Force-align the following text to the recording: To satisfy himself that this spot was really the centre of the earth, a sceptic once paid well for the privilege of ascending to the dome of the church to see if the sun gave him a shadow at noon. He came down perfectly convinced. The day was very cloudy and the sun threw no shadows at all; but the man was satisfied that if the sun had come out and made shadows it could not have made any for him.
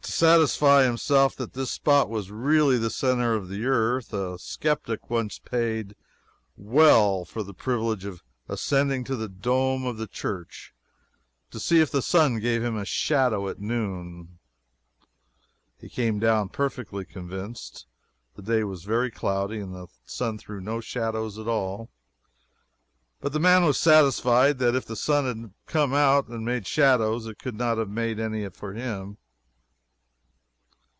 To 0.00 0.12
satisfy 0.12 0.84
himself 0.84 1.34
that 1.34 1.54
this 1.54 1.72
spot 1.72 2.08
was 2.08 2.30
really 2.30 2.78
the 2.78 2.90
centre 2.90 3.34
of 3.34 3.48
the 3.48 3.66
earth, 3.66 4.12
a 4.14 4.38
sceptic 4.38 5.10
once 5.10 5.40
paid 5.40 5.96
well 6.56 7.24
for 7.24 7.42
the 7.42 7.52
privilege 7.52 8.04
of 8.04 8.22
ascending 8.48 9.02
to 9.02 9.16
the 9.16 9.28
dome 9.28 9.84
of 9.84 9.96
the 9.96 10.06
church 10.06 10.72
to 11.50 11.58
see 11.58 11.80
if 11.80 11.90
the 11.90 12.02
sun 12.02 12.38
gave 12.38 12.62
him 12.62 12.76
a 12.76 12.84
shadow 12.84 13.48
at 13.48 13.58
noon. 13.58 14.38
He 15.80 15.88
came 15.88 16.20
down 16.20 16.50
perfectly 16.50 17.04
convinced. 17.04 17.88
The 18.36 18.42
day 18.42 18.62
was 18.62 18.84
very 18.84 19.10
cloudy 19.10 19.58
and 19.58 19.74
the 19.74 19.88
sun 20.06 20.38
threw 20.38 20.60
no 20.60 20.80
shadows 20.80 21.36
at 21.36 21.48
all; 21.48 21.90
but 23.20 23.32
the 23.32 23.40
man 23.40 23.64
was 23.64 23.76
satisfied 23.76 24.58
that 24.60 24.76
if 24.76 24.86
the 24.86 24.94
sun 24.94 25.24
had 25.26 25.52
come 25.66 25.92
out 25.92 26.28
and 26.28 26.44
made 26.44 26.68
shadows 26.68 27.26
it 27.26 27.40
could 27.40 27.56
not 27.56 27.76
have 27.76 27.90
made 27.90 28.20
any 28.20 28.48
for 28.50 28.72
him. 28.74 29.16